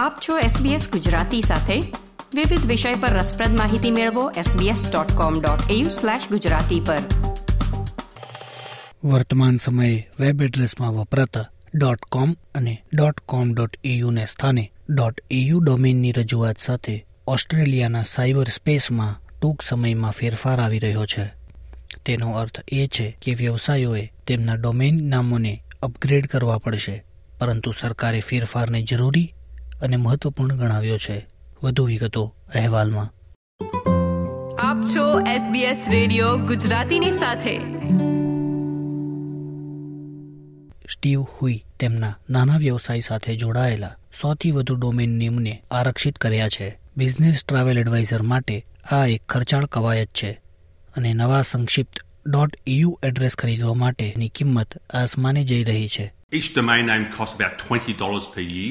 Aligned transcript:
આપ 0.00 0.20
છો 0.20 0.38
SBS 0.38 0.92
ગુજરાતી 0.92 1.42
સાથે 1.42 1.82
વિવિધ 2.34 2.66
વિષય 2.66 2.94
પર 2.94 3.12
રસપ્રદ 3.12 3.52
માહિતી 3.52 3.90
મેળવો 3.90 4.32
sbs.com.au/gujarati 4.42 6.80
પર 6.80 7.02
વર્તમાન 9.04 9.58
સમયે 9.58 10.08
વેબ 10.20 10.40
એડ્રેસમાં 10.40 10.94
વપરાતા 10.94 11.44
ડોટ 11.74 11.98
કોમ 12.08 12.36
અને 12.54 12.82
ડોટ 12.94 13.20
કોમ 13.26 13.52
ડોટ 13.52 13.76
ને 14.10 14.26
સ્થાને 14.26 14.70
ડોટ 14.88 15.20
એયુ 15.30 15.60
ડોમેનની 15.60 16.12
રજૂઆત 16.12 16.58
સાથે 16.58 17.06
ઓસ્ટ્રેલિયાના 17.26 18.04
સાયબર 18.04 18.48
સ્પેસમાં 18.48 19.14
ટૂંક 19.40 19.62
સમયમાં 19.62 20.12
ફેરફાર 20.12 20.60
આવી 20.60 20.78
રહ્યો 20.78 21.04
છે 21.04 21.32
તેનો 22.06 22.34
અર્થ 22.34 22.60
એ 22.72 22.88
છે 22.88 23.16
કે 23.20 23.34
વ્યવસાયોએ 23.34 24.12
તેમના 24.26 24.56
ડોમેન 24.56 25.08
નામોને 25.08 25.62
અપગ્રેડ 25.82 26.26
કરવા 26.26 26.58
પડશે 26.58 27.04
પરંતુ 27.38 27.72
સરકારે 27.72 28.20
ફેરફારને 28.20 28.82
જરૂરી 28.82 29.34
અને 29.82 29.96
મહત્વપૂર્ણ 29.96 30.56
ગણાવ્યો 30.56 30.98
છે 30.98 31.16
વધુ 31.62 31.84
વિગતો 31.84 32.24
અહેવાલમાં 32.54 33.08
આપ 34.62 34.80
છો 34.92 35.04
SBS 35.32 35.82
રેડિયો 35.90 36.32
ગુજરાતીની 36.48 37.10
સાથે 37.10 37.54
સ્ટીવ 40.88 41.22
હુઈ 41.32 41.56
તેમના 41.78 42.12
નાના 42.30 42.58
વ્યવસાય 42.58 43.02
સાથે 43.02 43.36
જોડાયેલા 43.36 43.94
સૌથી 44.20 44.52
વધુ 44.52 44.76
ડોમેન 44.76 45.16
નેમને 45.18 45.54
આરક્ષિત 45.70 46.18
કર્યા 46.18 46.48
છે 46.48 46.68
બિઝનેસ 46.96 47.44
ટ્રાવેલ 47.44 47.78
એડવાઇઝર 47.78 48.22
માટે 48.24 48.56
આ 48.92 49.06
એક 49.06 49.22
ખર્ચાળ 49.28 49.66
કવાયત 49.68 50.12
છે 50.12 50.30
અને 50.96 51.10
નવા 51.14 51.42
સંક્ષિપ્ત 51.44 52.00
ડોટ 52.26 52.56
યુ 52.72 52.92
એડ્રેસ 53.02 53.36
ખરીદવા 53.36 53.74
માટેની 53.76 54.30
કિંમત 54.30 54.78
આસમાને 54.94 55.42
જઈ 55.44 55.64
રહી 55.64 55.88
છે 55.88 56.06
Each 56.32 56.48
domain 56.56 56.86
name 56.86 57.04
costs 57.16 57.36
about 57.38 57.54
$20 57.64 58.32
per 58.34 58.46
year 58.52 58.70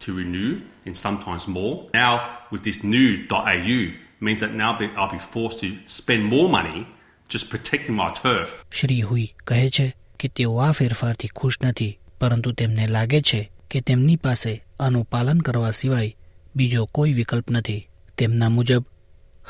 to 0.00 0.14
renew 0.14 0.60
and 0.86 0.96
sometimes 0.96 1.46
more. 1.48 1.88
Now, 1.94 2.12
with 2.50 2.62
this 2.64 2.82
new 2.84 3.26
.au, 3.30 3.78
means 4.20 4.40
that 4.40 4.54
now 4.54 4.78
I'll 4.96 5.10
be 5.10 5.18
forced 5.18 5.60
to 5.60 5.76
spend 5.86 6.24
more 6.24 6.48
money 6.48 6.86
just 7.30 7.50
protecting 7.50 7.96
my 7.96 8.10
turf. 8.12 8.64
Shri 8.70 9.00
હુઈ 9.02 9.26
કહે 9.44 9.70
છે 9.70 9.86
કે 10.18 10.28
તેઓ 10.28 10.52
આ 10.58 10.72
ફેરફારથી 10.72 11.28
ખુશ 11.28 11.58
નથી 11.64 11.92
પરંતુ 12.20 12.52
તેમને 12.52 12.84
લાગે 12.86 13.20
છે 13.20 13.40
કે 13.70 13.80
તેમની 13.80 14.16
પાસે 14.16 14.52
આનું 14.80 15.04
પાલન 15.04 15.40
કરવા 15.40 15.72
સિવાય 15.72 16.16
બીજો 16.56 16.86
કોઈ 16.86 17.12
વિકલ્પ 17.12 17.50
નથી 17.50 17.86
તેમના 18.18 18.48
મુજબ 18.48 18.84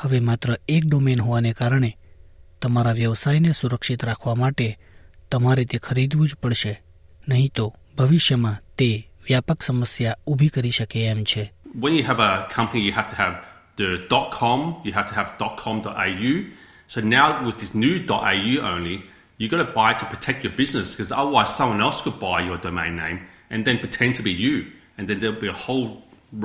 હવે 0.00 0.19
માત્ર 0.19 0.49
એક 0.67 0.83
ડોમેન 0.85 1.19
હોવાને 1.19 1.51
કારણે 1.53 1.91
તમારા 2.61 2.91
વ્યવસાયને 2.91 3.51
સુરક્ષિત 3.53 4.03
રાખવા 4.03 4.35
માટે 4.35 4.67
તમારે 5.31 5.63
તે 5.65 5.77
ખરીદવું 5.77 6.27
જ 6.27 6.33
પડશે 6.35 6.73
નહીં 7.27 7.51
તો 7.55 7.65
ભવિષ્યમાં 7.97 8.61
તે 8.77 8.89
વ્યાપક 9.27 9.63
સમસ્યા 9.67 10.17
ઊભી 10.27 10.49
કરી 10.55 10.73
શકે 10.79 11.05
એમ 11.11 11.21
છે 11.33 11.43
When 11.83 11.93
you 11.97 12.03
have 12.09 12.19
a 12.29 12.33
company 12.57 12.81
you 12.87 12.93
have 12.99 13.09
to 13.13 13.17
have 13.23 13.35
the 13.81 13.89
.com, 14.39 14.59
you 14.85 14.93
have 14.93 15.07
to 15.11 15.15
have 15.19 15.29
.com.au. 15.61 16.33
So 16.87 17.01
now 17.01 17.27
with 17.45 17.57
this 17.61 17.73
new 17.75 17.95
.au 18.09 18.53
only, 18.73 18.97
you 19.39 19.47
got 19.49 19.61
to 19.65 19.71
buy 19.73 19.93
to 19.93 20.05
protect 20.05 20.43
your 20.45 20.53
business 20.53 20.87
because 20.93 21.11
otherwise 21.11 21.49
someone 21.55 21.81
else 21.81 21.99
could 22.01 22.19
buy 22.19 22.39
your 22.41 22.57
domain 22.57 22.95
name 22.95 23.19
and 23.51 23.59
then 23.65 23.77
pretend 23.77 24.15
to 24.15 24.23
be 24.23 24.33
you 24.45 24.55
and 24.97 25.03
then 25.07 25.19
there'll 25.19 25.43
be 25.47 25.51
a 25.57 25.61
whole 25.65 25.87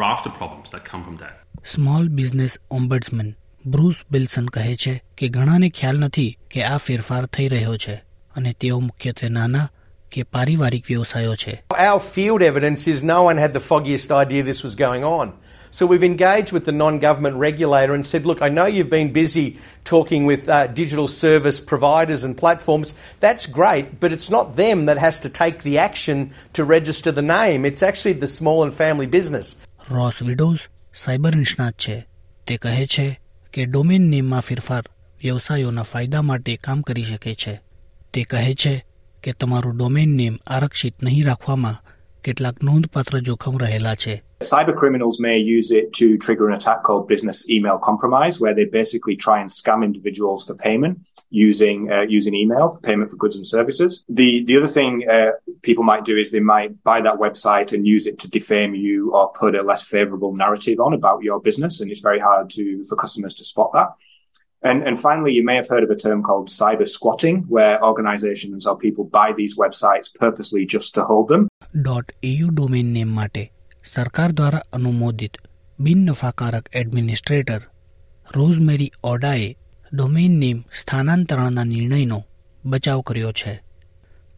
raft 0.02 0.26
of 0.26 0.34
problems 0.34 0.68
that 0.70 0.84
come 0.84 1.02
from 1.04 1.16
that. 1.22 1.36
Small 1.64 2.08
business 2.08 2.58
ombudsman 2.70 3.28
Bruce 3.64 3.98
Billson 4.10 4.46
કહે 4.46 4.76
છે 4.76 4.94
કે 5.18 5.28
ઘણાને 5.28 5.68
ખ્યાલ 5.70 5.98
નથી 6.04 6.30
કે 6.50 6.64
આ 6.64 6.78
ફેરફાર 6.86 7.22
થઈ 7.36 7.48
રહ્યો 7.48 7.76
છે 7.84 7.94
અને 8.36 8.52
તેઓ 8.60 8.80
મુખ્યત્વે 8.80 9.28
નાના 9.28 9.68
કે 10.12 10.22
પારિવારિક 10.36 10.84
વ્યવસાયો 10.86 11.34
છે 11.42 11.54
Our 11.88 12.00
field 12.14 12.42
evidence 12.42 12.86
is 12.94 13.02
no 13.02 13.22
one 13.30 13.38
had 13.44 13.52
the 13.52 13.64
foggiest 13.70 14.10
idea 14.12 14.42
this 14.42 14.62
was 14.62 14.74
going 14.86 15.04
on. 15.04 15.32
So 15.76 15.86
we've 15.86 16.04
engaged 16.04 16.52
with 16.52 16.66
the 16.66 16.72
non-government 16.72 17.36
regulator 17.36 17.94
and 17.94 18.06
said, 18.06 18.26
look, 18.26 18.42
I 18.42 18.50
know 18.50 18.66
you've 18.66 18.90
been 18.90 19.10
busy 19.10 19.58
talking 19.84 20.26
with 20.26 20.46
uh, 20.46 20.66
digital 20.66 21.08
service 21.08 21.60
providers 21.60 22.24
and 22.24 22.36
platforms. 22.36 22.92
That's 23.20 23.46
great, 23.46 23.98
but 23.98 24.12
it's 24.12 24.28
not 24.28 24.56
them 24.56 24.84
that 24.84 24.98
has 24.98 25.18
to 25.20 25.30
take 25.30 25.62
the 25.62 25.78
action 25.78 26.34
to 26.52 26.62
register 26.62 27.10
the 27.10 27.22
name. 27.22 27.64
It's 27.64 27.82
actually 27.82 28.12
the 28.12 28.26
small 28.26 28.62
and 28.62 28.74
family 28.74 29.06
business. 29.06 29.56
Ross 29.88 30.20
widows 30.20 30.68
cyber 30.94 31.32
નિષ્ણાત 31.32 31.74
છે 31.78 32.06
તે 32.46 32.58
ke 33.52 33.66
domain 33.72 34.10
name 34.10 34.28
નેમમાં 34.28 34.40
ફેરફાર 34.40 34.82
વ્યવસાયોના 35.22 35.82
ફાયદા 35.82 36.22
માટે 36.22 36.56
કામ 36.56 36.80
કરી 36.80 37.04
શકે 37.04 37.34
છે 37.34 37.60
તે 38.12 38.24
કહે 38.24 38.54
છે 38.54 38.84
કે 39.24 39.32
તમારું 39.42 39.78
ડોમેન 39.78 40.12
નેમ 40.20 40.36
આરક્ષિત 40.56 40.94
નહીં 41.08 41.24
રાખવામાં 41.30 41.72
કેટલાક 42.24 42.56
નોંધપાત્ર 42.68 43.18
જોખમ 43.28 43.56
રહેલા 43.64 43.94
છે 44.04 44.14
Cyber 44.50 44.74
criminals 44.80 45.16
may 45.20 45.38
use 45.38 45.68
it 45.70 45.86
to 45.98 46.06
trigger 46.18 46.46
an 46.48 46.54
attack 46.54 46.80
called 46.86 47.04
business 47.10 47.38
email 47.48 47.78
compromise, 47.78 48.40
where 48.42 48.54
they 48.54 48.64
basically 48.64 49.16
try 49.16 49.36
and 49.42 49.50
scam 49.58 49.84
individuals 49.88 50.40
for 50.46 50.54
payment 50.54 50.96
using 51.44 51.78
uh, 51.96 52.04
using 52.16 52.34
email 52.34 52.66
for 52.70 52.80
payment 52.80 53.10
for 53.10 53.16
goods 53.16 53.36
and 53.36 53.46
services. 53.46 54.04
The 54.20 54.30
the 54.48 54.56
other 54.56 54.72
thing 54.78 54.92
uh, 55.16 55.30
people 55.68 55.84
might 55.84 56.04
do 56.04 56.16
is 56.22 56.30
they 56.30 56.46
might 56.54 56.72
buy 56.90 56.98
that 57.02 57.22
website 57.26 57.72
and 57.72 57.86
use 57.96 58.06
it 58.06 58.18
to 58.22 58.28
defame 58.38 58.74
you 58.86 59.12
or 59.16 59.24
put 59.32 59.54
a 59.54 59.62
less 59.62 59.84
favourable 59.94 60.34
narrative 60.34 60.80
on 60.80 60.92
about 60.92 61.22
your 61.22 61.40
business, 61.40 61.80
and 61.80 61.90
it's 61.92 62.00
very 62.00 62.22
hard 62.28 62.50
to 62.58 62.64
for 62.88 62.96
customers 62.96 63.36
to 63.36 63.44
spot 63.44 63.70
that. 63.78 63.90
And, 64.62 64.84
and 64.84 64.98
finally, 64.98 65.32
you 65.32 65.44
may 65.44 65.56
have 65.56 65.68
heard 65.68 65.84
of 65.84 65.90
a 65.90 65.96
term 65.96 66.22
called 66.22 66.48
cyber 66.50 66.86
squatting, 66.86 67.44
where 67.48 67.84
organizations 67.84 68.66
or 68.66 68.76
people 68.78 69.04
buy 69.06 69.32
these 69.36 69.56
websites 69.56 70.12
purposely 70.14 70.66
just 70.66 70.94
to 70.94 71.02
hold 71.02 71.28
them. 71.28 71.48
.eu 72.22 72.46
domain 72.52 72.92
name 72.92 73.12
માટે 73.12 73.42
સરકાર 73.84 74.30
દ્વારા 74.32 74.62
અનુમોદિત 74.72 75.34
બિન 75.78 76.00
નફાકારક 76.06 76.66
administrator 76.72 77.60
Rosemary 78.26 78.92
ઓડાએ 79.04 79.48
domain 79.92 80.34
name 80.40 80.58
સ્થાનાંતરણના 80.72 81.64
નિર્ણયનો 81.64 82.20
બચાવ 82.64 83.00
કર્યો 83.02 83.32
છે 83.32 83.54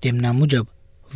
તેમના 0.03 0.33
મુજબ 0.33 0.67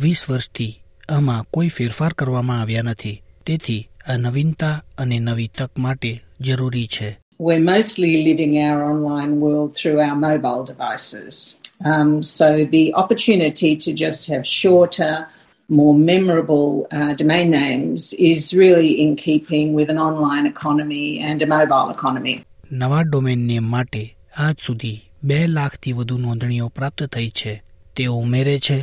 વીસ 0.00 0.21
વર્ષથી 0.29 0.73
આમાં 1.09 1.47
કોઈ 1.51 1.69
ફેરફાર 1.69 2.13
કરવામાં 2.13 2.61
આવ્યા 2.61 2.83
નથી 2.83 3.15
તેથી 3.45 3.81
આ 4.07 4.17
નવીનતા 4.17 4.75
અને 4.97 5.17
નવી 5.19 5.49
તક 5.57 5.71
માટે 5.77 6.11
જરૂરી 6.41 6.87
છે 6.87 7.09
we're 7.39 7.59
mostly 7.61 8.23
living 8.23 8.57
our 8.59 8.83
online 8.83 9.39
world 9.39 9.73
through 9.73 9.99
our 10.01 10.15
mobile 10.15 10.63
devices. 10.65 11.61
Um, 11.85 12.21
so 12.21 12.65
the 12.65 12.93
opportunity 12.93 13.77
to 13.77 13.93
just 13.93 14.27
have 14.27 14.45
shorter, 14.45 15.27
more 15.69 15.95
memorable 15.95 16.87
uh, 16.91 17.13
domain 17.13 17.49
names 17.51 18.13
is 18.13 18.53
really 18.53 19.01
in 19.01 19.15
keeping 19.15 19.73
with 19.73 19.89
an 19.89 19.97
online 19.97 20.45
economy 20.45 21.19
and 21.19 21.41
a 21.41 21.47
mobile 21.47 21.89
economy. 21.89 22.37
નવા 22.71 23.03
domain 23.03 23.39
name 23.39 23.63
માટે 23.63 24.03
આજ 24.37 24.55
સુધી 24.65 24.91
બે 25.23 25.47
લાખથી 25.47 25.91
વધુ 25.91 26.17
નોંધણીઓ 26.17 26.67
પ્રાપ્ત 26.67 27.03
થઈ 27.03 27.29
છે 27.29 27.63
તેઓ 27.95 28.17
ઉમેરે 28.17 28.59
છે 28.59 28.79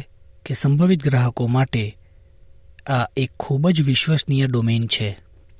કે 0.47 0.55
સંભવિત 0.55 1.05
ગ્રાહકો 1.05 1.47
માટે 1.47 1.85
આ 2.87 3.05
એક 3.17 3.31
ખૂબ 3.41 3.71
જ 3.71 3.83
વિશ્વસનીય 3.83 4.47
ડોમેન 4.47 4.87
છે 4.87 5.09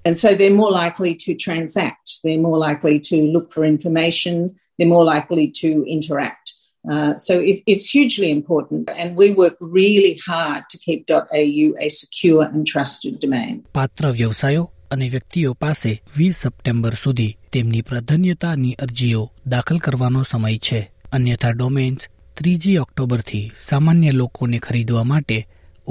And 0.07 0.15
so 0.17 0.29
they're 0.39 0.55
more 0.55 0.71
likely 0.71 1.13
to 1.25 1.35
transact, 1.37 2.07
they're 2.25 2.45
more 2.49 2.59
likely 2.59 2.97
to 3.11 3.17
look 3.35 3.47
for 3.55 3.63
information, 3.65 4.35
they're 4.79 4.87
more 4.89 5.05
likely 5.05 5.47
to 5.63 5.69
interact. 5.97 6.47
Uh, 6.85 7.17
so 7.17 7.33
it, 7.41 7.57
it's 7.67 7.87
hugely 7.91 8.31
important, 8.31 8.89
and 9.01 9.17
we 9.17 9.27
work 9.35 9.57
really 9.61 10.15
hard 10.27 10.63
to 10.71 10.77
keep 10.79 11.01
.au 11.11 11.65
a 11.81 11.89
secure 11.89 12.43
and 12.45 12.63
trusted 12.67 13.15
domain. 13.21 13.55
પાત્ર 13.73 14.13
વ્યવસાયો 14.13 14.71
અને 14.91 15.09
વ્યક્તિઓ 15.09 15.55
પાસે 15.55 16.03
20 16.19 16.31
September 16.33 16.95
સુધી 16.95 17.37
તેમની 17.53 17.83
પ્રાધાન્યતાની 17.83 18.73
અરજીઓ 18.73 19.31
દાખલ 19.49 19.79
કરવાનો 19.79 20.23
સમય 20.23 20.59
છે 20.59 20.81
અન્યથા 21.13 21.51
ડોમેન્સ 21.51 22.09
ત્રીજી 22.35 22.79
ઓક્ટોબરથી 22.79 23.53
સામાન્ય 23.61 24.11
લોકોને 24.11 24.59
ખરીદવા 24.59 25.03
માટે 25.03 25.47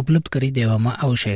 ઉપલબ્ધ 0.00 0.29
કરી 0.29 0.51
દેવામાં 0.51 1.01
આવશે 1.05 1.35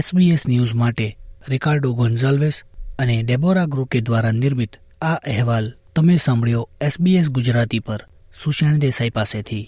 એસબીએસ 0.00 0.48
ન્યૂઝ 0.48 0.74
માટે 0.74 1.08
રિકાર્ડો 1.48 1.92
ગોન્ઝાલ્વેસ 1.92 2.58
અને 2.98 3.16
ડેબોરા 3.22 3.66
ગ્રુકે 3.66 4.00
દ્વારા 4.00 4.32
નિર્મિત 4.32 4.76
આ 5.02 5.14
અહેવાલ 5.26 5.70
તમે 5.94 6.18
સાંભળ્યો 6.18 6.62
એસબીએસ 6.80 7.30
ગુજરાતી 7.30 7.80
પર 7.80 8.04
સુષેણ 8.42 8.78
દેસાઈ 8.78 9.10
પાસેથી 9.10 9.64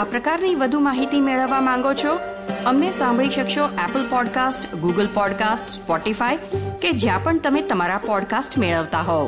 આ 0.00 0.04
પ્રકારની 0.04 0.54
વધુ 0.54 0.80
માહિતી 0.80 1.20
મેળવવા 1.20 1.60
માંગો 1.60 1.94
છો 1.94 2.12
અમને 2.64 2.90
સાંભળી 2.92 3.30
શકશો 3.30 3.68
Apple 3.84 4.06
podcast 4.10 4.68
Google 4.80 5.10
podcast 5.14 5.78
Spotify 5.78 6.62
કે 6.78 6.92
જ્યાં 6.96 7.24
પણ 7.24 7.40
તમે 7.40 7.64
તમારા 7.68 8.02
પોડકાસ્ટ 8.06 8.58
મેળવતા 8.58 9.02
હોવ 9.02 9.26